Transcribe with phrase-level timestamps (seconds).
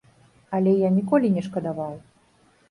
[0.57, 1.93] Але я ніколі не шкадаваў.